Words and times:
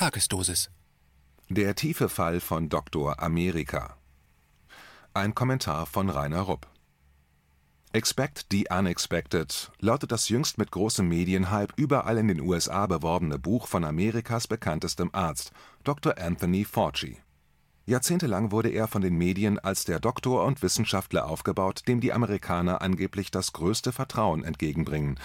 Tagesdosis. 0.00 0.70
Der 1.50 1.74
tiefe 1.74 2.08
Fall 2.08 2.40
von 2.40 2.70
Dr. 2.70 3.22
Amerika. 3.22 3.98
Ein 5.12 5.34
Kommentar 5.34 5.84
von 5.84 6.08
Rainer 6.08 6.40
Rupp. 6.40 6.66
Expect 7.92 8.46
the 8.50 8.66
Unexpected 8.70 9.70
lautet 9.78 10.10
das 10.10 10.30
jüngst 10.30 10.56
mit 10.56 10.70
großem 10.70 11.06
Medienhype 11.06 11.74
überall 11.76 12.16
in 12.16 12.28
den 12.28 12.40
USA 12.40 12.86
beworbene 12.86 13.38
Buch 13.38 13.66
von 13.66 13.84
Amerikas 13.84 14.46
bekanntestem 14.46 15.10
Arzt, 15.12 15.52
Dr. 15.84 16.16
Anthony 16.16 16.64
Fauci. 16.64 17.18
Jahrzehntelang 17.84 18.52
wurde 18.52 18.70
er 18.70 18.88
von 18.88 19.02
den 19.02 19.18
Medien 19.18 19.58
als 19.58 19.84
der 19.84 20.00
Doktor 20.00 20.46
und 20.46 20.62
Wissenschaftler 20.62 21.26
aufgebaut, 21.26 21.82
dem 21.88 22.00
die 22.00 22.14
Amerikaner 22.14 22.80
angeblich 22.80 23.30
das 23.30 23.52
größte 23.52 23.92
Vertrauen 23.92 24.44
entgegenbringen. 24.44 25.20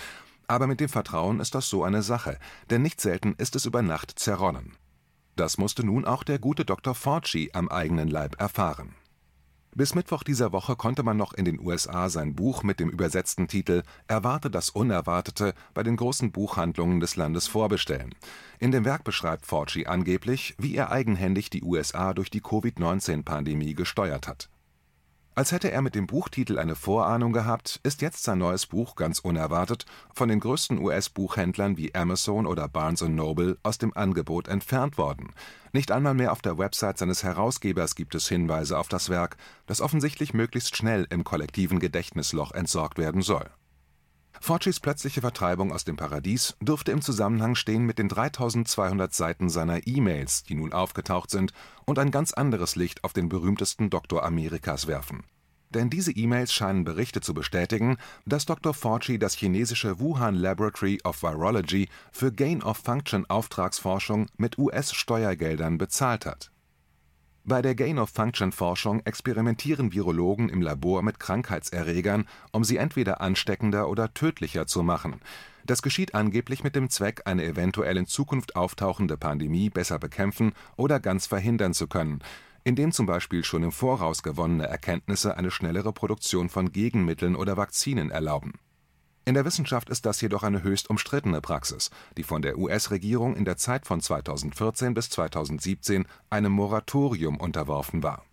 Aber 0.48 0.68
mit 0.68 0.80
dem 0.80 0.89
Vertrauen 0.89 1.39
ist 1.39 1.55
das 1.55 1.70
so 1.70 1.84
eine 1.84 2.04
Sache, 2.04 2.38
denn 2.70 2.82
nicht 2.82 3.02
selten 3.02 3.36
ist 3.38 3.55
es 3.55 3.66
über 3.66 3.82
Nacht 3.82 4.18
zerronnen. 4.20 4.73
Das 5.36 5.58
musste 5.58 5.86
nun 5.86 6.05
auch 6.05 6.23
der 6.23 6.40
gute 6.40 6.66
Dr. 6.66 6.95
Fauci 6.95 7.49
am 7.53 7.67
eigenen 7.67 8.08
Leib 8.08 8.40
erfahren. 8.40 8.95
Bis 9.77 9.94
Mittwoch 9.94 10.23
dieser 10.23 10.53
Woche 10.53 10.77
konnte 10.77 11.03
man 11.03 11.17
noch 11.17 11.34
in 11.34 11.44
den 11.44 11.59
USA 11.59 12.08
sein 12.08 12.34
Buch 12.34 12.63
mit 12.63 12.80
dem 12.80 12.89
übersetzten 12.89 13.50
Titel 13.50 13.84
Erwarte 14.08 14.50
das 14.50 14.70
Unerwartete 14.70 15.53
bei 15.73 15.84
den 15.84 15.98
großen 15.98 16.31
Buchhandlungen 16.31 17.02
des 17.02 17.17
Landes 17.17 17.48
vorbestellen. 17.48 18.16
In 18.58 18.72
dem 18.72 18.86
Werk 18.86 19.03
beschreibt 19.03 19.45
Fauci 19.45 19.86
angeblich, 19.86 20.55
wie 20.58 20.77
er 20.77 20.91
eigenhändig 20.91 21.50
die 21.50 21.64
USA 21.64 22.14
durch 22.14 22.30
die 22.30 22.39
Covid-19-Pandemie 22.39 23.73
gesteuert 23.73 24.30
hat 24.30 24.50
als 25.35 25.52
hätte 25.52 25.70
er 25.70 25.81
mit 25.81 25.95
dem 25.95 26.07
Buchtitel 26.07 26.57
eine 26.57 26.75
Vorahnung 26.75 27.34
gehabt, 27.34 27.81
ist 27.84 28.02
jetzt 28.02 28.23
sein 28.23 28.38
neues 28.38 28.66
Buch 28.66 28.95
ganz 28.95 29.20
unerwartet 29.20 29.85
von 30.13 30.30
den 30.30 30.39
größten 30.39 30.80
US-Buchhändlern 30.80 31.75
wie 31.75 31.94
Amazon 31.94 32.45
oder 32.48 32.70
Barnes 32.70 33.02
Noble 33.02 33.58
aus 33.61 33.77
dem 33.77 33.95
Angebot 33.95 34.48
entfernt 34.48 34.98
worden. 34.98 35.34
Nicht 35.73 35.91
einmal 35.91 36.13
mehr 36.13 36.31
auf 36.31 36.41
der 36.41 36.58
Website 36.58 36.98
seines 36.98 37.23
Herausgebers 37.23 37.95
gibt 37.95 38.16
es 38.16 38.30
Hinweise 38.30 38.80
auf 38.80 38.88
das 38.88 39.09
Werk, 39.09 39.36
das 39.67 39.81
offensichtlich 39.81 40.33
möglichst 40.33 40.77
schnell 40.77 41.05
im 41.09 41.25
kollektiven 41.25 41.80
Gedächtnisloch 41.80 42.53
entsorgt 42.53 42.97
werden 42.97 43.22
soll. 43.22 43.49
Faucis 44.41 44.80
plötzliche 44.80 45.22
Vertreibung 45.22 45.72
aus 45.72 45.83
dem 45.83 45.95
Paradies 45.95 46.55
dürfte 46.61 46.91
im 46.91 47.02
Zusammenhang 47.02 47.55
stehen 47.55 47.83
mit 47.83 48.00
den 48.00 48.09
3200 48.09 49.14
Seiten 49.14 49.50
seiner 49.50 49.88
E-Mails, 49.88 50.44
die 50.44 50.55
nun 50.55 50.73
aufgetaucht 50.73 51.30
sind 51.30 51.53
und 51.86 52.00
ein 52.00 52.11
ganz 52.11 52.33
anderes 52.33 52.75
Licht 52.75 53.03
auf 53.03 53.14
den 53.14 53.30
berühmtesten 53.30 53.89
Doktor 53.89 54.23
Amerikas 54.23 54.88
werfen. 54.88 55.23
Denn 55.69 55.89
diese 55.89 56.11
E-Mails 56.11 56.53
scheinen 56.53 56.83
Berichte 56.83 57.22
zu 57.22 57.33
bestätigen, 57.33 57.97
dass 58.25 58.45
Dr. 58.45 58.73
Fauci 58.73 59.19
das 59.19 59.36
chinesische 59.36 60.00
Wuhan 60.00 60.36
Laboratory 60.36 60.99
of 61.03 61.22
Virology 61.22 61.89
für 62.11 62.31
Gain-of-Function-Auftragsforschung 62.31 64.27
mit 64.38 64.58
US-Steuergeldern 64.58 65.77
bezahlt 65.77 66.25
hat 66.25 66.52
bei 67.46 67.62
der 67.62 67.76
Gain-of-Function-Forschung 67.76 69.02
experimentieren 69.06 69.94
Virologen 69.94 70.50
im 70.50 70.62
Labor 70.62 71.04
mit 71.04 71.20
Krankheitserregern, 71.20 72.28
um 72.52 72.64
sie 72.64 72.78
entweder 72.78 73.22
ansteckender 73.22 73.88
oder 73.88 74.14
tödlicher 74.14 74.66
zu 74.66 74.82
machen. 74.82 75.22
Das 75.64 75.82
geschieht 75.82 76.16
angeblich 76.16 76.64
mit 76.64 76.76
dem 76.76 76.90
Zweck, 76.90 77.22
eine 77.26 77.46
eventuell 77.46 77.98
in 77.98 78.08
Zukunft 78.08 78.56
auftauchende 78.56 79.18
Pandemie 79.18 79.70
besser 79.70 80.00
bekämpfen 80.00 80.54
oder 80.76 81.00
ganz 81.00 81.28
verhindern 81.28 81.73
zu 81.73 81.88
können, 81.88 82.20
indem 82.64 82.92
zum 82.92 83.06
Beispiel 83.06 83.44
schon 83.44 83.64
im 83.64 83.72
Voraus 83.72 84.23
gewonnene 84.23 84.68
Erkenntnisse 84.68 85.38
eine 85.38 85.52
schnellere 85.52 85.94
Produktion 85.94 86.50
von 86.50 86.72
Gegenmitteln 86.72 87.36
oder 87.36 87.58
Vakzinen 87.58 88.10
erlauben 88.10 88.54
in 89.26 89.34
der 89.34 89.44
Wissenschaft 89.44 89.90
ist 89.90 90.06
das 90.06 90.22
jedoch 90.22 90.44
eine 90.44 90.62
höchst 90.62 90.88
umstrittene 90.92 91.42
Praxis, 91.42 91.90
die 92.16 92.22
von 92.22 92.44
der 92.44 92.59
US-Regierung 92.59 93.36
in 93.36 93.44
der 93.44 93.58
Zeit 93.58 93.88
von 93.88 94.00
2014 94.00 94.94
bis 94.94 95.09
2017 95.09 96.06
einem 96.30 96.52
Moratorium 96.52 97.38
unterworfen 97.38 98.04
war. 98.04 98.23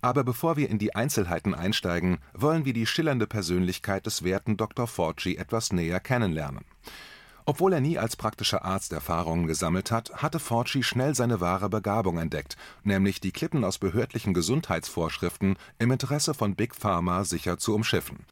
Aber 0.00 0.24
bevor 0.24 0.56
wir 0.56 0.70
in 0.70 0.78
die 0.78 0.94
Einzelheiten 0.94 1.54
einsteigen, 1.54 2.18
wollen 2.32 2.64
wir 2.64 2.72
die 2.72 2.86
schillernde 2.86 3.26
Persönlichkeit 3.26 4.06
des 4.06 4.24
werten 4.24 4.56
Dr. 4.56 4.86
Fauci 4.86 5.36
etwas 5.36 5.70
näher 5.70 6.00
kennenlernen. 6.00 6.64
Obwohl 7.44 7.74
er 7.74 7.82
nie 7.82 7.98
als 7.98 8.16
praktischer 8.16 8.64
Arzt 8.64 8.92
Erfahrungen 8.94 9.46
gesammelt 9.46 9.90
hat, 9.90 10.22
hatte 10.22 10.38
Fauci 10.38 10.82
schnell 10.82 11.14
seine 11.14 11.42
wahre 11.42 11.68
Begabung 11.68 12.16
entdeckt, 12.16 12.56
nämlich 12.84 13.20
die 13.20 13.32
Klippen 13.32 13.64
aus 13.64 13.76
behördlichen 13.76 14.32
Gesundheitsvorschriften 14.32 15.58
im 15.78 15.90
Interesse 15.90 16.32
von 16.32 16.54
Big 16.54 16.74
Pharma 16.74 17.24
sicher 17.24 17.58
zu 17.58 17.74
umschiffen 17.74 18.24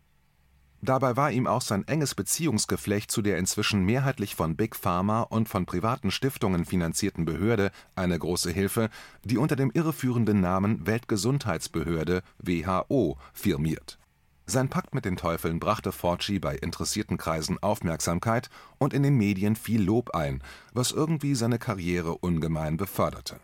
Dabei 0.80 1.16
war 1.16 1.32
ihm 1.32 1.48
auch 1.48 1.62
sein 1.62 1.86
enges 1.88 2.14
Beziehungsgeflecht 2.14 3.10
zu 3.10 3.20
der 3.20 3.38
inzwischen 3.38 3.84
mehrheitlich 3.84 4.36
von 4.36 4.54
Big 4.54 4.76
Pharma 4.76 5.22
und 5.22 5.48
von 5.48 5.66
privaten 5.66 6.12
Stiftungen 6.12 6.64
finanzierten 6.64 7.24
Behörde 7.24 7.72
eine 7.96 8.16
große 8.16 8.50
Hilfe, 8.50 8.88
die 9.24 9.38
unter 9.38 9.56
dem 9.56 9.72
irreführenden 9.72 10.40
Namen 10.40 10.86
Weltgesundheitsbehörde 10.86 12.22
(WHO) 12.38 13.18
firmiert. 13.32 13.98
Sein 14.46 14.68
Pakt 14.70 14.94
mit 14.94 15.04
den 15.04 15.16
Teufeln 15.16 15.58
brachte 15.58 15.90
Fauci 15.92 16.38
bei 16.38 16.56
interessierten 16.56 17.18
Kreisen 17.18 17.58
Aufmerksamkeit 17.60 18.48
und 18.78 18.94
in 18.94 19.02
den 19.02 19.16
Medien 19.16 19.56
viel 19.56 19.82
Lob 19.82 20.14
ein, 20.14 20.42
was 20.72 20.92
irgendwie 20.92 21.34
seine 21.34 21.58
Karriere 21.58 22.16
ungemein 22.16 22.76
beförderte 22.76 23.40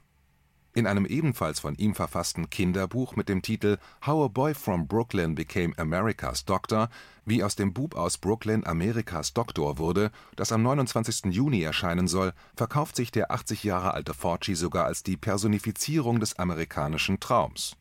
in 0.75 0.87
einem 0.87 1.07
ebenfalls 1.07 1.61
von 1.61 1.77
ihm 1.77 1.95
verfassten 1.95 2.51
Kinderbuch 2.51 3.15
mit 3.17 3.29
dem 3.29 3.43
Titel 3.43 3.79
How 4.05 4.27
a 4.27 4.29
Boy 4.29 4.55
from 4.55 4.89
Brooklyn 4.89 5.35
Became 5.35 5.73
America's 5.79 6.45
Doctor 6.45 6.89
(Wie 7.25 7.43
aus 7.43 7.55
dem 7.55 7.73
Bub 7.73 7.95
aus 7.95 8.19
Brooklyn 8.19 8.67
Amerikas 8.67 9.33
Doktor 9.33 9.79
wurde), 9.79 10.11
das 10.37 10.53
am 10.53 10.63
29. 10.63 11.33
Juni 11.33 11.63
erscheinen 11.63 12.09
soll, 12.09 12.33
verkauft 12.57 12.97
sich 12.97 13.13
der 13.13 13.31
80 13.31 13.65
Jahre 13.65 13.95
alte 13.95 14.15
Fauci 14.15 14.55
sogar 14.57 14.87
als 14.87 15.05
die 15.05 15.17
Personifizierung 15.17 16.19
des 16.19 16.39
amerikanischen 16.39 17.21
Traums. 17.21 17.77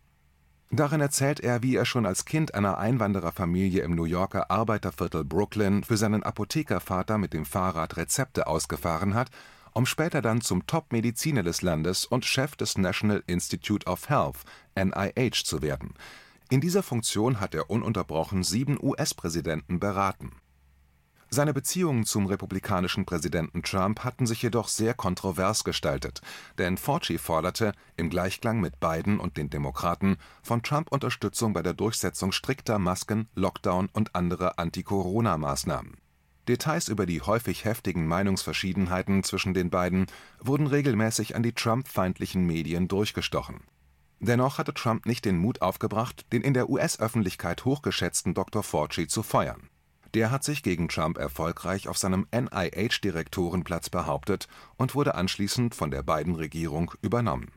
Darin 0.69 1.01
erzählt 1.01 1.39
er, 1.39 1.61
wie 1.61 1.75
er 1.75 1.85
schon 1.85 2.05
als 2.05 2.25
Kind 2.25 2.55
einer 2.55 2.77
Einwandererfamilie 2.77 3.83
im 3.83 3.95
New 3.95 4.05
Yorker 4.05 4.49
Arbeiterviertel 4.49 5.23
Brooklyn 5.23 5.83
für 5.83 5.97
seinen 5.97 6.23
Apothekervater 6.23 7.17
mit 7.17 7.33
dem 7.33 7.45
Fahrrad 7.45 7.97
Rezepte 7.97 8.47
ausgefahren 8.47 9.13
hat 9.13 9.29
um 9.73 9.85
später 9.85 10.21
dann 10.21 10.41
zum 10.41 10.65
Top-Mediziner 10.67 11.43
des 11.43 11.61
Landes 11.61 12.05
und 12.05 12.25
Chef 12.25 12.55
des 12.55 12.77
National 12.77 13.23
Institute 13.27 13.85
of 13.87 14.09
Health 14.09 14.37
(NIH) 14.75 15.43
zu 15.45 15.61
werden. 15.61 15.93
In 16.49 16.61
dieser 16.61 16.83
Funktion 16.83 17.39
hat 17.39 17.55
er 17.55 17.69
ununterbrochen 17.69 18.43
sieben 18.43 18.77
US-Präsidenten 18.81 19.79
beraten. 19.79 20.31
Seine 21.29 21.51
Beziehungen 21.51 22.05
zum 22.05 22.27
republikanischen 22.27 23.05
Präsidenten 23.05 23.63
Trump 23.63 24.03
hatten 24.03 24.27
sich 24.27 24.43
jedoch 24.43 24.67
sehr 24.67 24.93
kontrovers 24.93 25.63
gestaltet, 25.63 26.21
denn 26.59 26.77
Fauci 26.77 27.17
forderte, 27.17 27.73
im 27.97 28.11
Gleichklang 28.11 28.61
mit 28.61 28.79
Biden 28.79 29.19
und 29.19 29.35
den 29.35 29.49
Demokraten, 29.49 30.17
von 30.43 30.61
Trump 30.61 30.91
Unterstützung 30.91 31.53
bei 31.53 31.63
der 31.63 31.73
Durchsetzung 31.73 32.33
strikter 32.33 32.77
Masken, 32.77 33.29
Lockdown 33.33 33.89
und 33.93 34.13
anderer 34.13 34.59
Anti-Corona-Maßnahmen 34.59 36.02
Details 36.47 36.89
über 36.89 37.05
die 37.05 37.21
häufig 37.21 37.63
heftigen 37.63 38.05
Meinungsverschiedenheiten 38.07 39.23
zwischen 39.23 39.53
den 39.53 39.69
beiden 39.69 40.07
wurden 40.39 40.67
regelmäßig 40.67 41.35
an 41.35 41.43
die 41.43 41.53
Trump-feindlichen 41.53 42.45
Medien 42.45 42.87
durchgestochen. 42.87 43.61
Dennoch 44.19 44.57
hatte 44.57 44.73
Trump 44.73 45.05
nicht 45.05 45.25
den 45.25 45.37
Mut 45.37 45.61
aufgebracht, 45.61 46.25
den 46.31 46.41
in 46.41 46.53
der 46.53 46.69
US-Öffentlichkeit 46.69 47.65
hochgeschätzten 47.65 48.33
Dr. 48.33 48.63
Fauci 48.63 49.07
zu 49.07 49.23
feuern. 49.23 49.69
Der 50.13 50.31
hat 50.31 50.43
sich 50.43 50.63
gegen 50.63 50.89
Trump 50.89 51.17
erfolgreich 51.17 51.87
auf 51.87 51.97
seinem 51.97 52.27
NIH-Direktorenplatz 52.31 53.89
behauptet 53.89 54.47
und 54.75 54.95
wurde 54.95 55.15
anschließend 55.15 55.75
von 55.75 55.91
der 55.91 56.03
Biden-Regierung 56.03 56.93
übernommen 57.01 57.51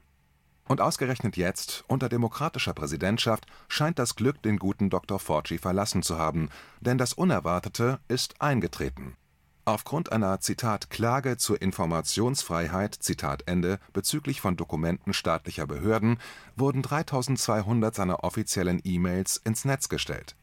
und 0.69 0.81
ausgerechnet 0.81 1.37
jetzt, 1.37 1.85
unter 1.87 2.09
demokratischer 2.09 2.75
Präsidentschaft, 2.75 3.47
scheint 3.69 3.99
das 3.99 4.17
Glück 4.17 4.43
den 4.43 4.59
guten 4.59 4.91
Dr. 4.91 5.19
Fauci 5.19 5.59
verlassen 5.59 6.03
zu 6.03 6.19
haben, 6.19 6.51
denn 6.81 6.99
das 6.99 7.13
Unerwartete 7.13 8.01
ist 8.09 8.41
eingetreten. 8.41 9.17
Aufgrund 9.65 10.13
einer 10.13 10.39
Zitat 10.39 10.91
Klage 10.91 11.39
zur 11.39 11.61
Informationsfreiheit 11.61 12.95
Zitat 12.95 13.43
Ende 13.47 13.81
bezüglich 13.93 14.41
von 14.41 14.57
Dokumenten 14.57 15.13
staatlicher 15.13 15.67
Behörden 15.67 16.19
wurden 16.55 16.83
3200 16.83 17.93
seiner 17.93 18.23
offiziellen 18.23 18.81
E-Mails 18.85 19.39
ins 19.39 19.65
Netz 19.65 19.89
gestellt. 19.89 20.37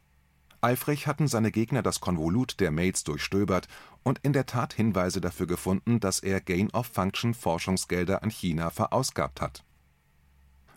Eifrig 0.60 1.08
hatten 1.08 1.30
seine 1.30 1.52
Gegner 1.52 1.82
das 1.84 2.02
Konvolut 2.02 2.60
der 2.60 2.72
Mails 2.72 3.06
durchstöbert 3.06 3.70
und 4.04 4.20
in 4.24 4.34
der 4.34 4.46
Tat 4.46 4.74
Hinweise 4.74 5.22
dafür 5.22 5.48
gefunden, 5.48 6.02
dass 6.02 6.20
er 6.20 6.42
Gain-of-Function 6.42 7.34
Forschungsgelder 7.34 8.24
an 8.24 8.30
China 8.30 8.72
verausgabt 8.72 9.40
hat 9.40 9.64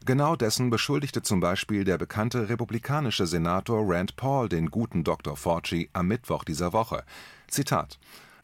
Genau 0.07 0.37
dessen 0.37 0.71
beschuldigte 0.71 1.23
zum 1.23 1.41
Beispiel 1.41 1.83
der 1.83 1.99
bekannte 1.99 2.49
republikanische 2.49 3.27
Senator 3.27 3.83
Rand 3.85 4.15
Paul 4.15 4.49
den 4.49 4.71
guten 4.71 5.03
Dr. 5.03 5.37
Fauci 5.37 5.91
am 5.95 6.07
Mittwoch 6.07 6.45
dieser 6.45 6.73
Woche. 6.73 7.03
Zitat 7.49 7.99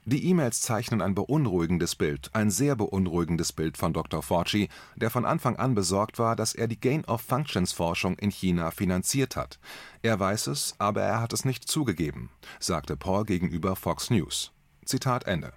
die 0.05 0.27
E-Mails 0.27 0.61
zeichnen 0.63 1.01
ein 1.01 1.15
beunruhigendes 1.15 1.95
Bild, 1.95 2.31
ein 2.33 2.51
sehr 2.51 2.75
beunruhigendes 2.75 3.53
Bild 3.53 3.77
von 3.77 3.93
Dr. 3.93 4.21
Fauci, 4.21 4.69
der 4.97 5.11
von 5.11 5.25
Anfang 5.25 5.55
an 5.55 5.77
besorgt 5.77 6.19
war, 6.19 6.35
dass 6.35 6.57
er 6.57 6.67
die 6.67 6.81
Gain-of-Functions-Forschung 6.81 8.19
in 8.19 8.31
China 8.31 8.73
finanziert 8.73 9.37
hat. 9.37 9.61
Er 10.03 10.19
weiß 10.19 10.49
es, 10.49 10.75
aber 10.79 11.03
er 11.03 11.21
hat 11.21 11.33
es 11.33 11.45
nicht 11.45 11.69
zugegeben, 11.69 12.31
sagte 12.59 12.97
Paul 12.97 13.25
gegenüber 13.25 13.77
Fox 13.77 14.11
News. 14.11 14.51
Zitat 14.85 15.29
Ende 15.29 15.53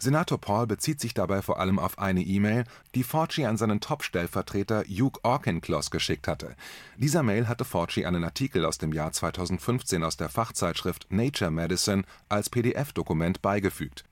Senator 0.00 0.38
Paul 0.38 0.68
bezieht 0.68 1.00
sich 1.00 1.12
dabei 1.12 1.42
vor 1.42 1.58
allem 1.58 1.80
auf 1.80 1.98
eine 1.98 2.22
E-Mail, 2.22 2.64
die 2.94 3.02
Fauci 3.02 3.46
an 3.46 3.56
seinen 3.56 3.80
Top-Stellvertreter 3.80 4.84
Hugh 4.84 5.18
Auchincloss 5.24 5.90
geschickt 5.90 6.28
hatte. 6.28 6.54
Dieser 6.96 7.24
Mail 7.24 7.48
hatte 7.48 7.64
Fauci 7.64 8.04
einen 8.04 8.22
Artikel 8.22 8.64
aus 8.64 8.78
dem 8.78 8.92
Jahr 8.92 9.10
2015 9.10 10.04
aus 10.04 10.16
der 10.16 10.28
Fachzeitschrift 10.28 11.06
Nature 11.10 11.50
Medicine 11.50 12.04
als 12.28 12.48
PDF-Dokument 12.48 13.42
beigefügt. 13.42 14.04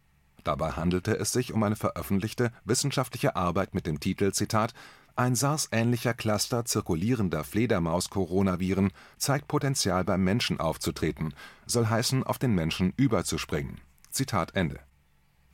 Dabei 0.42 0.72
handelte 0.72 1.16
es 1.16 1.32
sich 1.32 1.52
um 1.52 1.62
eine 1.62 1.76
veröffentlichte 1.76 2.52
wissenschaftliche 2.64 3.36
Arbeit 3.36 3.74
mit 3.74 3.86
dem 3.86 4.00
Titel 4.00 4.32
Zitat 4.32 4.74
ein 5.14 5.34
SARS-ähnlicher 5.34 6.12
Cluster 6.12 6.66
zirkulierender 6.66 7.42
Fledermaus-Coronaviren 7.42 8.92
zeigt 9.16 9.48
Potenzial 9.48 10.04
beim 10.04 10.22
Menschen 10.22 10.60
aufzutreten, 10.60 11.32
soll 11.64 11.86
heißen, 11.86 12.22
auf 12.22 12.38
den 12.38 12.54
Menschen 12.54 12.92
überzuspringen. 12.98 13.80
Zitat 14.10 14.54
Ende 14.54 14.85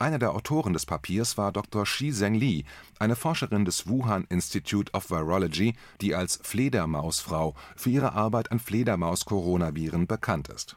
einer 0.02 0.18
der 0.18 0.34
Autoren 0.34 0.72
des 0.72 0.84
Papiers 0.84 1.38
war 1.38 1.52
Dr. 1.52 1.86
Shi-Zheng 1.86 2.34
Li, 2.34 2.64
eine 2.98 3.16
Forscherin 3.16 3.64
des 3.64 3.86
Wuhan 3.86 4.26
Institute 4.28 4.92
of 4.92 5.10
Virology, 5.10 5.74
die 6.00 6.14
als 6.14 6.40
„Fledermausfrau 6.42 7.54
“für 7.76 7.90
ihre 7.90 8.12
Arbeit 8.12 8.50
an 8.50 8.58
Fledermaus-Coronaviren 8.58 10.06
bekannt 10.06 10.48
ist. 10.48 10.76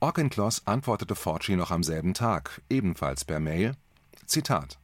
Auchincloss 0.00 0.66
antwortete 0.66 1.16
Fauci 1.16 1.56
noch 1.56 1.72
am 1.72 1.82
selben 1.82 2.14
Tag, 2.14 2.62
ebenfalls 2.70 3.24
per 3.24 3.40
Mail: 3.40 3.74
„Zitat 4.26 4.78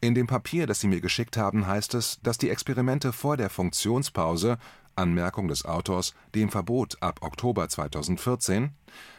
in 0.00 0.14
dem 0.14 0.28
Papier, 0.28 0.68
das 0.68 0.78
Sie 0.78 0.86
mir 0.86 1.00
geschickt 1.00 1.36
haben, 1.36 1.66
heißt 1.66 1.94
es, 1.94 2.20
dass 2.22 2.38
die 2.38 2.50
Experimente 2.50 3.12
vor 3.12 3.36
der 3.36 3.50
Funktionspause 3.50 4.56
Anmerkung 4.94 5.48
des 5.48 5.64
Autors, 5.64 6.14
dem 6.34 6.50
Verbot 6.50 7.00
ab 7.00 7.20
Oktober 7.22 7.68
2014, 7.68 8.70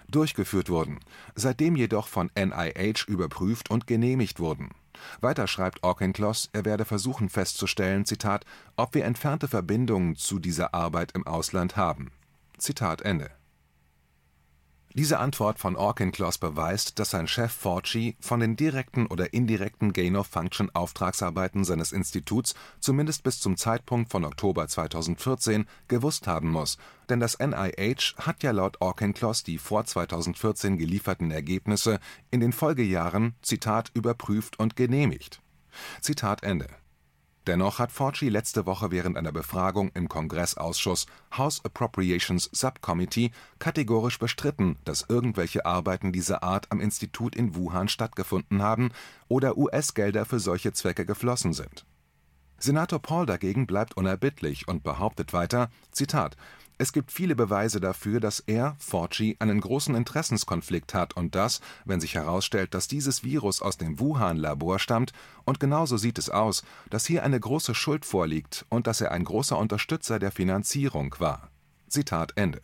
durchgeführt 0.10 0.70
wurden, 0.70 1.00
seitdem 1.36 1.76
jedoch 1.76 2.08
von 2.08 2.32
NIH 2.36 3.06
überprüft 3.08 3.70
und 3.70 3.88
genehmigt 3.88 4.40
wurden. 4.40 4.70
Weiter 5.22 5.48
schreibt 5.48 5.84
Auchincloss, 5.84 6.50
er 6.52 6.66
werde 6.66 6.86
versuchen 6.86 7.30
festzustellen, 7.30 8.06
Zitat, 8.06 8.46
ob 8.76 8.94
wir 8.94 9.06
entfernte 9.06 9.48
Verbindungen 9.48 10.16
zu 10.16 10.40
dieser 10.40 10.74
Arbeit 10.74 11.14
im 11.14 11.26
Ausland 11.26 11.78
haben. 11.78 12.12
Zitat 12.58 13.02
Ende 13.02 13.32
diese 14.94 15.19
Antwort 15.19 15.59
von 15.59 15.75
Auchincloss 15.75 16.39
beweist, 16.39 16.97
dass 16.97 17.12
sein 17.12 17.27
Chef 17.27 17.51
Fauci 17.51 18.15
von 18.19 18.39
den 18.39 18.56
direkten 18.56 19.06
oder 19.06 19.33
indirekten 19.33 19.94
Gain-of-Function-Auftragsarbeiten 19.94 21.63
seines 21.63 21.91
Instituts 21.91 22.56
zumindest 22.80 23.24
bis 23.24 23.39
zum 23.39 23.56
Zeitpunkt 23.56 24.12
von 24.12 24.25
Oktober 24.25 24.68
2014 24.68 25.65
gewusst 25.88 26.25
haben 26.25 26.50
muss, 26.50 26.77
denn 27.09 27.19
das 27.19 27.38
NIH 27.38 28.15
hat 28.18 28.41
ja 28.41 28.51
laut 28.51 28.81
Auchincloss 28.81 29.44
die 29.44 29.59
vor 29.59 29.86
2014 29.86 30.77
gelieferten 30.77 31.30
Ergebnisse 31.31 32.00
in 32.31 32.39
den 32.39 32.51
Folgejahren 32.51 33.36
„Zitat 33.41 33.91
überprüft 33.94 34.59
und 34.59 34.75
genehmigt. 34.75 35.41
Dennoch 37.50 37.80
hat 37.80 37.92
Fauci 37.92 38.30
letzte 38.30 38.68
Woche 38.68 38.92
während 38.92 39.18
einer 39.18 39.31
Befragung 39.31 39.90
im 39.96 40.07
Kongressausschuss 40.07 41.07
House 41.36 41.66
Appropriations 41.66 42.48
Subcommittee 42.54 43.31
kategorisch 43.57 44.19
bestritten, 44.19 44.78
dass 44.86 45.07
irgendwelche 45.10 45.66
Arbeiten 45.66 46.12
dieser 46.12 46.44
Art 46.44 46.68
am 46.72 46.80
Institut 46.80 47.36
in 47.36 47.56
Wuhan 47.56 47.88
stattgefunden 47.88 48.62
haben 48.62 48.92
oder 49.30 49.57
US-Gelder 49.57 50.28
für 50.28 50.40
solche 50.40 50.74
Zwecke 50.74 51.07
geflossen 51.07 51.54
sind. 51.54 51.88
Senator 52.60 53.00
Paul 53.00 53.25
dagegen 53.25 53.66
bleibt 53.66 53.98
unerbittlich 53.98 54.68
und 54.68 54.84
behauptet 54.84 55.34
weiter: 55.34 55.72
„Zitat 55.92 56.38
es 56.81 56.94
gibt 56.94 57.12
viele 57.12 57.36
Beweise 57.36 57.81
dafür, 57.81 58.22
dass 58.22 58.40
er 58.40 58.78
(Fauci) 58.80 59.36
einen 59.40 59.60
großen 59.60 59.96
Interessenskonflikt 59.96 60.94
hat 60.94 61.14
und 61.14 61.36
dass, 61.36 61.60
wenn 61.84 62.00
sich 62.00 62.16
herausstellt, 62.16 62.74
dass 62.74 62.88
dieses 62.88 63.22
Virus 63.22 63.62
aus 63.62 63.78
dem 63.78 64.00
Wuhan-Labor 64.00 64.80
stammt 64.80 65.12
und 65.44 65.60
genauso 65.60 65.98
sieht 65.98 66.18
es 66.18 66.30
aus, 66.30 66.64
dass 66.90 67.06
hier 67.06 67.24
eine 67.24 67.40
große 67.40 67.76
Schuld 67.76 68.06
vorliegt 68.06 68.66
und 68.70 68.88
dass 68.88 69.02
er 69.02 69.12
ein 69.12 69.26
großer 69.26 69.58
Unterstützer 69.58 70.20
der 70.20 70.31
Finanzierung 70.31 71.14
war. 71.20 71.52
Zitat 71.90 72.31
Ende 72.38 72.62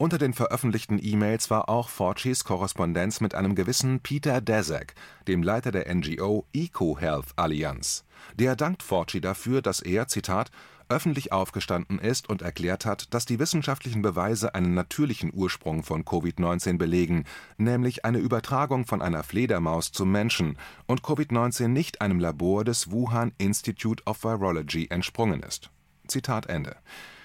unter 0.00 0.16
den 0.16 0.32
veröffentlichten 0.32 1.00
E-Mails 1.02 1.50
war 1.50 1.68
auch 1.68 1.88
Faucis 1.88 2.44
Korrespondenz 2.44 3.20
mit 3.20 3.34
einem 3.34 3.56
gewissen 3.56 3.98
Peter 3.98 4.40
Daszak, 4.40 4.94
dem 5.26 5.42
Leiter 5.42 5.72
der 5.72 5.92
NGO 5.92 6.46
EcoHealth 6.52 7.32
Alliance. 7.34 8.04
Der 8.36 8.54
dankt 8.54 8.84
Fauci 8.84 9.20
dafür, 9.20 9.60
dass 9.60 9.80
er 9.80 10.06
Zitat 10.06 10.52
öffentlich 10.88 11.32
aufgestanden 11.32 11.98
ist 11.98 12.28
und 12.28 12.42
erklärt 12.42 12.86
hat, 12.86 13.12
dass 13.14 13.24
die 13.24 13.38
wissenschaftlichen 13.38 14.02
Beweise 14.02 14.54
einen 14.54 14.74
natürlichen 14.74 15.32
Ursprung 15.34 15.82
von 15.82 16.04
Covid-19 16.04 16.78
belegen, 16.78 17.24
nämlich 17.56 18.04
eine 18.04 18.18
Übertragung 18.18 18.86
von 18.86 19.02
einer 19.02 19.22
Fledermaus 19.22 19.92
zum 19.92 20.10
Menschen, 20.10 20.56
und 20.86 21.02
Covid-19 21.02 21.68
nicht 21.68 22.00
einem 22.00 22.20
Labor 22.20 22.64
des 22.64 22.90
Wuhan 22.90 23.32
Institute 23.38 24.02
of 24.04 24.24
Virology 24.24 24.88
entsprungen 24.90 25.42
ist. 25.42 25.70
Zitat 26.06 26.46
Ende. 26.46 26.76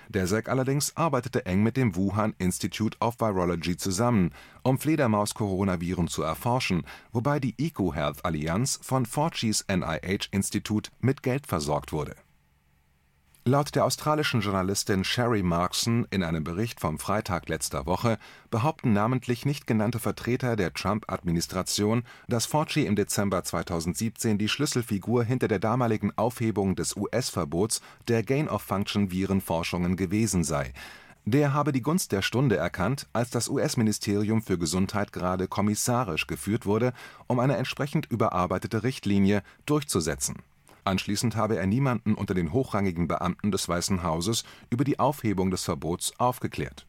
Der 0.10 0.28
SEC 0.28 0.50
allerdings 0.50 0.96
arbeitete 0.96 1.46
eng 1.46 1.64
mit 1.64 1.78
dem 1.78 1.96
Wuhan 1.96 2.36
Institute 2.38 2.98
of 3.00 3.20
Virology 3.20 3.78
zusammen, 3.78 4.32
um 4.62 4.78
Fledermaus-Coronaviren 4.78 6.08
zu 6.08 6.22
erforschen, 6.22 6.84
wobei 7.12 7.40
die 7.40 7.56
EcoHealth 7.58 8.24
Allianz 8.26 8.80
von 8.82 9.06
Faucis 9.06 9.66
NIH-Institut 9.68 10.92
mit 11.00 11.24
Geld 11.24 11.48
versorgt 11.48 11.94
wurde 11.94 12.16
Laut 13.46 13.76
der 13.76 13.84
australischen 13.84 14.40
Journalistin 14.40 15.04
Sherry 15.04 15.44
Markson 15.44 16.08
in 16.12 16.24
einem 16.24 16.46
Bericht 16.46 16.80
vom 16.80 16.98
Freitag 16.98 17.50
letzter 17.50 17.86
Woche 17.86 18.18
behaupten 18.50 18.94
namentlich 18.94 19.46
nicht 19.46 19.68
genannte 19.68 20.00
Vertreter 20.00 20.56
der 20.56 20.74
Trump-Administration, 20.74 22.04
dass 22.30 22.46
Fauci 22.46 22.86
im 22.86 22.96
Dezember 22.96 23.44
2017 23.44 24.38
die 24.38 24.48
Schlüsselfigur 24.48 25.26
hinter 25.26 25.50
der 25.50 25.60
damaligen 25.60 26.18
Aufhebung 26.18 26.78
des 26.78 26.96
US-Verbots 26.96 27.82
der 28.08 28.24
Gain-of-Function-Virenforschungen 28.24 29.98
gewesen 29.98 30.46
sei. 30.46 30.72
Der 31.26 31.54
habe 31.54 31.74
die 31.74 31.82
Gunst 31.82 32.14
der 32.14 32.22
Stunde 32.22 32.56
erkannt, 32.56 33.08
als 33.12 33.30
das 33.30 33.50
US-Ministerium 33.50 34.42
für 34.42 34.58
Gesundheit 34.58 35.12
gerade 35.12 35.50
kommissarisch 35.50 36.28
geführt 36.28 36.66
wurde, 36.66 36.94
um 37.28 37.42
eine 37.42 37.58
entsprechend 37.58 38.06
überarbeitete 38.10 38.84
Richtlinie 38.84 39.44
durchzusetzen 39.66 40.38
Anschließend 40.86 41.36
habe 41.36 41.58
er 41.58 41.68
niemanden 41.68 42.14
unter 42.14 42.34
den 42.34 42.52
hochrangigen 42.52 43.08
Beamten 43.08 43.52
des 43.52 43.70
Weißen 43.70 44.04
Hauses 44.04 44.44
über 44.70 44.84
die 44.84 45.00
Aufhebung 45.00 45.52
des 45.52 45.64
Verbots 45.64 46.14
aufgeklärt. 46.20 46.86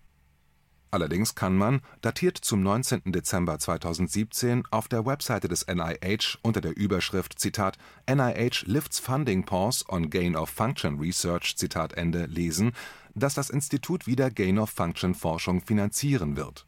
Allerdings 0.90 1.34
kann 1.34 1.56
man, 1.56 1.80
datiert 2.02 2.38
zum 2.38 2.62
19. 2.62 3.10
Dezember 3.10 3.58
2017, 3.58 4.62
auf 4.70 4.86
der 4.86 5.04
Webseite 5.04 5.48
des 5.48 5.66
NIH 5.66 6.38
unter 6.42 6.60
der 6.60 6.76
Überschrift 6.76 7.36
Zitat 7.40 7.78
NIH 8.08 8.62
lifts 8.66 9.00
funding 9.00 9.44
pause 9.44 9.84
on 9.88 10.08
gain 10.08 10.36
of 10.36 10.48
function 10.48 11.00
research 11.00 11.56
Zitat 11.56 11.94
Ende 11.94 12.26
lesen, 12.26 12.72
dass 13.16 13.34
das 13.34 13.50
Institut 13.50 14.06
wieder 14.06 14.30
Gain 14.30 14.58
of 14.58 14.70
Function 14.70 15.16
Forschung 15.16 15.62
finanzieren 15.62 16.36
wird 16.36 16.64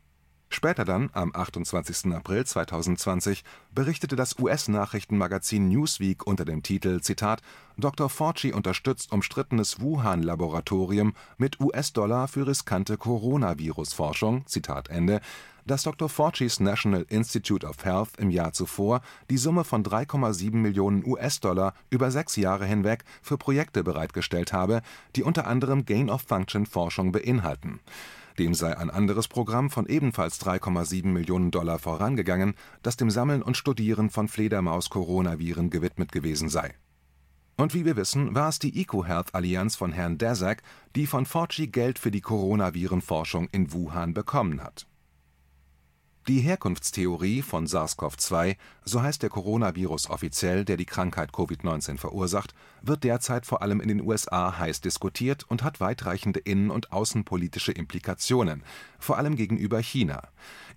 Später 0.49 0.85
dann, 0.85 1.11
am 1.13 1.35
28. 1.35 2.13
April 2.15 2.47
2020, 2.47 3.43
berichtete 3.75 4.15
das 4.15 4.39
US-Nachrichtenmagazin 4.39 5.69
Newsweek 5.69 6.27
unter 6.27 6.45
dem 6.45 6.63
Titel 6.63 7.01
Zitat 7.01 7.43
Dr. 7.77 8.09
Fauci 8.09 8.53
unterstützt 8.53 9.13
umstrittenes 9.13 9.81
Wuhan-Laboratorium 9.81 11.15
mit 11.37 11.61
US-Dollar 11.61 12.29
für 12.29 12.47
riskante 12.47 12.97
Coronavirus-Forschung, 12.97 14.47
Zitat 14.47 14.89
Ende, 14.89 15.21
dass 15.67 15.83
Dr. 15.83 16.09
Faucis 16.09 16.61
National 16.61 17.05
Institute 17.09 17.67
of 17.67 17.85
Health 17.85 18.11
im 18.19 18.31
Jahr 18.31 18.53
zuvor 18.53 19.01
die 19.29 19.39
Summe 19.39 19.65
von 19.65 19.83
3,7 19.83 20.55
Millionen 20.55 21.05
US-Dollar 21.05 21.75
über 21.91 22.13
sechs 22.13 22.37
Jahre 22.37 22.67
hinweg 22.67 23.05
für 23.21 23.37
Projekte 23.37 23.83
bereitgestellt 23.83 24.53
habe, 24.53 24.83
die 25.17 25.25
unter 25.25 25.49
anderem 25.49 25.85
Gain-of-Function-Forschung 25.85 27.11
beinhalten 27.11 27.81
dem 28.39 28.55
sei 28.55 28.77
ein 28.77 28.91
anderes 28.91 29.29
Programm 29.29 29.71
von 29.71 29.87
ebenfalls 29.87 30.41
3,7 30.41 31.07
Millionen 31.07 31.51
Dollar 31.51 31.79
vorangegangen, 31.79 32.55
das 32.83 32.97
dem 32.97 33.11
Sammeln 33.11 33.43
und 33.43 33.57
Studieren 33.57 34.11
von 34.11 34.29
Fledermaus-Coronaviren 34.29 35.71
gewidmet 35.71 36.13
gewesen 36.13 36.49
sei. 36.49 36.75
Und 37.57 37.75
wie 37.75 37.85
wir 37.85 37.97
wissen, 37.97 38.35
war 38.35 38.51
es 38.51 38.59
die 38.59 38.81
EcoHealth-Allianz 38.83 39.77
von 39.77 39.93
Herrn 39.93 40.19
Daszak, 40.19 40.63
die 40.95 41.07
von 41.07 41.25
Fauci 41.25 41.69
Geld 41.69 41.99
für 41.99 42.11
die 42.11 42.21
Coronavirenforschung 42.21 43.49
in 43.53 43.73
Wuhan 43.73 44.13
bekommen 44.13 44.63
hat 44.63 44.87
die 46.29 46.41
Herkunftstheorie 46.41 47.41
von 47.41 47.67
SARS-CoV-2, 47.67 48.57
so 48.85 49.01
heißt 49.01 49.23
der 49.23 49.31
Coronavirus 49.31 50.11
offiziell, 50.11 50.65
der 50.65 50.77
die 50.77 50.85
Krankheit 50.85 51.31
Covid-19 51.31 51.99
verursacht, 51.99 52.53
wird 52.83 53.05
derzeit 53.05 53.47
vor 53.47 53.63
allem 53.63 53.81
in 53.81 53.89
den 53.89 54.01
USA 54.01 54.59
heiß 54.59 54.81
diskutiert 54.81 55.45
und 55.49 55.63
hat 55.63 55.81
weitreichende 55.81 56.41
innen 56.41 56.71
und 56.71 56.91
außenpolitische 56.91 57.71
Implikationen, 57.71 58.65
vor 58.99 59.19
allem 59.19 59.37
gegenüber 59.37 59.79
China. 59.79 60.29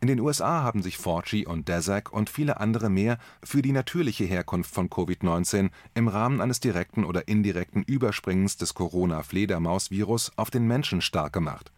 In 0.02 0.08
den 0.08 0.20
USA 0.20 0.62
haben 0.62 0.84
sich 0.84 0.98
Fauci 0.98 1.48
und 1.48 1.68
Daszak 1.68 2.14
und 2.14 2.30
viele 2.30 2.60
andere 2.60 2.90
mehr 2.90 3.18
für 3.44 3.64
die 3.64 3.72
natürliche 3.72 4.26
Herkunft 4.26 4.74
von 4.74 4.90
Covid-19 4.90 5.72
im 5.96 6.08
Rahmen 6.08 6.42
eines 6.42 6.60
direkten 6.60 7.04
oder 7.04 7.28
indirekten 7.28 7.84
Überspringens 7.84 8.58
des 8.58 8.76
Corona-Fledermaus-Virus 8.76 10.32
auf 10.36 10.52
den 10.52 10.68
Menschen 10.68 11.02
stark 11.02 11.34
gemacht 11.34 11.72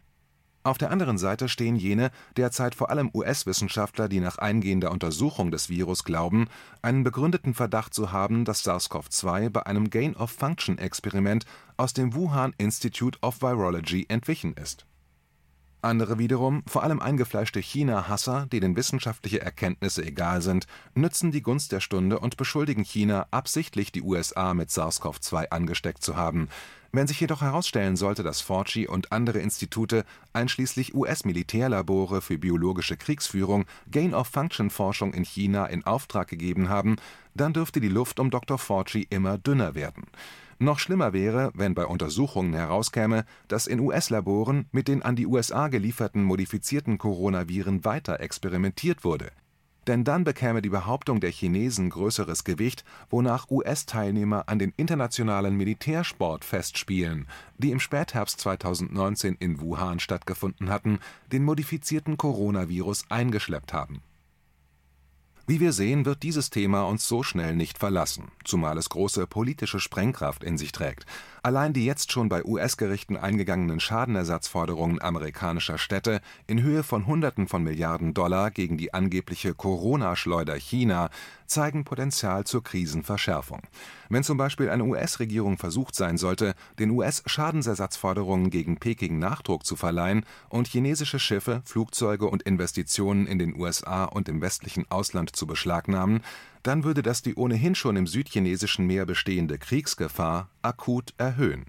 Auf 0.63 0.77
der 0.77 0.91
anderen 0.91 1.17
Seite 1.17 1.49
stehen 1.49 1.75
jene, 1.75 2.11
derzeit 2.37 2.75
vor 2.75 2.91
allem 2.91 3.09
US-Wissenschaftler, 3.15 4.07
die 4.07 4.19
nach 4.19 4.37
eingehender 4.37 4.91
Untersuchung 4.91 5.49
des 5.49 5.69
Virus 5.69 6.03
glauben, 6.03 6.47
einen 6.83 7.03
begründeten 7.03 7.55
Verdacht 7.55 7.95
zu 7.95 8.11
haben, 8.11 8.45
dass 8.45 8.63
SARS-CoV-2 8.63 9.49
bei 9.49 9.65
einem 9.65 9.89
Gain-of-Function-Experiment 9.89 11.45
aus 11.77 11.93
dem 11.93 12.13
Wuhan 12.13 12.53
Institute 12.59 13.17
of 13.23 13.41
Virology 13.41 14.05
entwichen 14.07 14.53
ist. 14.53 14.85
Andere 15.81 16.19
wiederum, 16.19 16.63
vor 16.67 16.83
allem 16.83 16.99
eingefleischte 16.99 17.59
China-Hasser, 17.59 18.45
denen 18.51 18.75
wissenschaftliche 18.75 19.41
Erkenntnisse 19.41 20.03
egal 20.05 20.41
sind, 20.41 20.67
nützen 20.93 21.31
die 21.31 21.41
Gunst 21.41 21.71
der 21.71 21.79
Stunde 21.79 22.19
und 22.19 22.37
beschuldigen 22.37 22.83
China, 22.83 23.27
absichtlich 23.31 23.91
die 23.91 24.03
USA 24.03 24.53
mit 24.53 24.69
SARS-CoV-2 24.69 25.49
angesteckt 25.49 26.03
zu 26.03 26.15
haben 26.15 26.49
wenn 26.91 27.07
sich 27.07 27.19
jedoch 27.19 27.41
herausstellen 27.41 27.95
sollte, 27.95 28.23
dass 28.23 28.41
Fauci 28.41 28.87
und 28.87 29.11
andere 29.11 29.39
Institute, 29.39 30.03
einschließlich 30.33 30.93
US-Militärlabore 30.93 32.21
für 32.21 32.37
biologische 32.37 32.97
Kriegsführung, 32.97 33.65
Gain-of-Function-Forschung 33.89 35.13
in 35.13 35.23
China 35.23 35.65
in 35.67 35.85
Auftrag 35.85 36.27
gegeben 36.27 36.69
haben, 36.69 36.97
dann 37.33 37.53
dürfte 37.53 37.79
die 37.79 37.87
Luft 37.87 38.19
um 38.19 38.29
Dr. 38.29 38.57
Fauci 38.57 39.07
immer 39.09 39.37
dünner 39.37 39.73
werden. 39.73 40.03
Noch 40.61 40.77
schlimmer 40.77 41.11
wäre, 41.11 41.51
wenn 41.55 41.73
bei 41.73 41.87
Untersuchungen 41.87 42.53
herauskäme, 42.53 43.25
dass 43.47 43.65
in 43.65 43.79
US-Laboren 43.79 44.67
mit 44.71 44.87
den 44.87 45.01
an 45.01 45.15
die 45.15 45.25
USA 45.25 45.69
gelieferten 45.69 46.23
modifizierten 46.23 46.99
Coronaviren 46.99 47.83
weiter 47.83 48.19
experimentiert 48.19 49.03
wurde. 49.03 49.31
Denn 49.87 50.03
dann 50.03 50.23
bekäme 50.23 50.61
die 50.61 50.69
Behauptung 50.69 51.19
der 51.19 51.31
Chinesen 51.31 51.89
größeres 51.89 52.43
Gewicht, 52.43 52.85
wonach 53.09 53.49
US-Teilnehmer 53.49 54.43
an 54.49 54.59
den 54.59 54.71
Internationalen 54.77 55.57
Militärsportfestspielen, 55.57 57.27
die 57.57 57.71
im 57.71 57.79
Spätherbst 57.79 58.39
2019 58.39 59.37
in 59.39 59.61
Wuhan 59.61 59.99
stattgefunden 59.99 60.69
hatten, 60.69 60.99
den 61.31 61.43
modifizierten 61.43 62.17
Coronavirus 62.17 63.05
eingeschleppt 63.09 63.73
haben 63.73 64.03
wie 65.51 65.59
wir 65.59 65.73
sehen, 65.73 66.05
wird 66.05 66.23
dieses 66.23 66.49
Thema 66.49 66.83
uns 66.83 67.05
so 67.09 67.23
schnell 67.23 67.57
nicht 67.57 67.77
verlassen, 67.77 68.31
zumal 68.45 68.77
es 68.77 68.87
große 68.87 69.27
politische 69.27 69.81
Sprengkraft 69.81 70.45
in 70.45 70.57
sich 70.57 70.71
trägt. 70.71 71.05
Allein 71.43 71.73
die 71.73 71.85
jetzt 71.85 72.11
schon 72.11 72.29
bei 72.29 72.45
US-Gerichten 72.45 73.17
eingegangenen 73.17 73.79
Schadenersatzforderungen 73.79 75.01
amerikanischer 75.01 75.79
Städte 75.79 76.21
in 76.45 76.61
Höhe 76.61 76.83
von 76.83 77.07
Hunderten 77.07 77.47
von 77.47 77.63
Milliarden 77.63 78.13
Dollar 78.13 78.51
gegen 78.51 78.77
die 78.77 78.93
angebliche 78.93 79.55
Corona-Schleuder 79.55 80.53
China 80.53 81.09
zeigen 81.47 81.83
Potenzial 81.83 82.43
zur 82.43 82.63
Krisenverschärfung. 82.63 83.61
Wenn 84.07 84.23
zum 84.23 84.37
Beispiel 84.37 84.69
eine 84.69 84.83
US-Regierung 84.83 85.57
versucht 85.57 85.95
sein 85.95 86.19
sollte, 86.19 86.53
den 86.77 86.91
US-Schadensersatzforderungen 86.91 88.51
gegen 88.51 88.77
Peking 88.77 89.17
Nachdruck 89.17 89.65
zu 89.65 89.75
verleihen 89.75 90.27
und 90.47 90.67
chinesische 90.67 91.17
Schiffe, 91.17 91.63
Flugzeuge 91.65 92.27
und 92.27 92.43
Investitionen 92.43 93.25
in 93.25 93.39
den 93.39 93.59
USA 93.59 94.03
und 94.03 94.29
im 94.29 94.41
westlichen 94.41 94.85
Ausland 94.91 95.35
zu 95.35 95.47
beschlagnahmen, 95.47 96.21
dann 96.63 96.83
würde 96.83 97.01
das 97.01 97.21
die 97.21 97.35
ohnehin 97.35 97.75
schon 97.75 97.95
im 97.95 98.07
südchinesischen 98.07 98.87
Meer 98.87 99.05
bestehende 99.05 99.57
Kriegsgefahr 99.57 100.49
akut 100.61 101.13
erhöhen. 101.17 101.65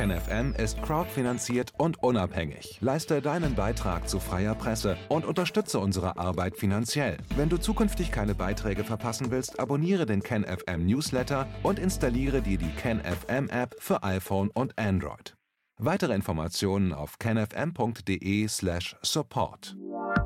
KenFM 0.00 0.54
ist 0.54 0.82
crowdfinanziert 0.82 1.74
und 1.76 2.02
unabhängig. 2.02 2.78
Leiste 2.80 3.20
deinen 3.20 3.54
Beitrag 3.54 4.08
zu 4.08 4.18
freier 4.18 4.54
Presse 4.54 4.96
und 5.10 5.26
unterstütze 5.26 5.78
unsere 5.78 6.16
Arbeit 6.16 6.56
finanziell. 6.56 7.18
Wenn 7.36 7.50
du 7.50 7.58
zukünftig 7.58 8.10
keine 8.10 8.34
Beiträge 8.34 8.82
verpassen 8.82 9.30
willst, 9.30 9.60
abonniere 9.60 10.06
den 10.06 10.22
KenFM 10.22 10.86
Newsletter 10.86 11.46
und 11.62 11.78
installiere 11.78 12.40
dir 12.40 12.56
die 12.56 12.70
KenFM 12.70 13.50
App 13.50 13.76
für 13.78 14.02
iPhone 14.02 14.48
und 14.48 14.78
Android. 14.78 15.36
Weitere 15.76 16.14
Informationen 16.14 16.94
auf 16.94 17.18
kenfm.de/support. 17.18 19.76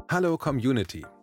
Hallo 0.08 0.38
Community. 0.38 1.04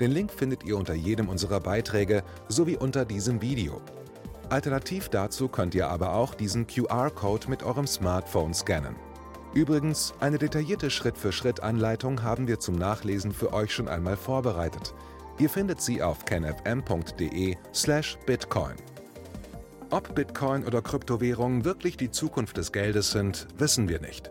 Den 0.00 0.10
Link 0.10 0.30
findet 0.30 0.64
ihr 0.64 0.76
unter 0.76 0.94
jedem 0.94 1.28
unserer 1.28 1.60
Beiträge 1.60 2.22
sowie 2.48 2.76
unter 2.76 3.04
diesem 3.04 3.40
Video. 3.40 3.80
Alternativ 4.50 5.08
dazu 5.08 5.48
könnt 5.48 5.74
ihr 5.74 5.88
aber 5.88 6.14
auch 6.14 6.34
diesen 6.34 6.66
QR-Code 6.66 7.48
mit 7.48 7.62
eurem 7.62 7.86
Smartphone 7.86 8.54
scannen. 8.54 8.96
Übrigens, 9.54 10.12
eine 10.20 10.38
detaillierte 10.38 10.90
Schritt-für-Schritt-Anleitung 10.90 12.22
haben 12.22 12.46
wir 12.46 12.60
zum 12.60 12.76
Nachlesen 12.76 13.32
für 13.32 13.54
euch 13.54 13.72
schon 13.72 13.88
einmal 13.88 14.16
vorbereitet. 14.16 14.94
Ihr 15.38 15.48
findet 15.48 15.80
sie 15.80 16.02
auf 16.02 16.24
canfm.de/bitcoin. 16.24 18.74
Ob 19.90 20.14
Bitcoin 20.14 20.64
oder 20.64 20.82
Kryptowährungen 20.82 21.64
wirklich 21.64 21.96
die 21.96 22.10
Zukunft 22.10 22.56
des 22.56 22.72
Geldes 22.72 23.12
sind, 23.12 23.46
wissen 23.56 23.88
wir 23.88 24.00
nicht. 24.00 24.30